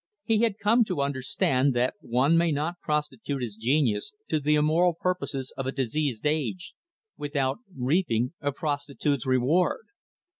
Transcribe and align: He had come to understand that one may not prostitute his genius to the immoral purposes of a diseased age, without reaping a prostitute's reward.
He 0.23 0.39
had 0.41 0.57
come 0.57 0.83
to 0.85 0.99
understand 1.03 1.75
that 1.75 1.93
one 2.01 2.35
may 2.35 2.51
not 2.51 2.79
prostitute 2.81 3.43
his 3.43 3.55
genius 3.55 4.13
to 4.29 4.39
the 4.39 4.55
immoral 4.55 4.95
purposes 4.99 5.53
of 5.55 5.67
a 5.67 5.71
diseased 5.71 6.25
age, 6.25 6.73
without 7.17 7.59
reaping 7.77 8.33
a 8.41 8.51
prostitute's 8.51 9.27
reward. 9.27 9.85